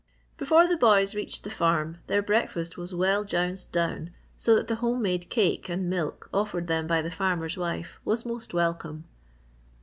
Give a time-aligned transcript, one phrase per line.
[0.39, 4.77] Before the boys reached the farm their breakfast was well jounced down so that the
[4.77, 9.03] home made cake and milk offered them by the Captain's wife was most welcome.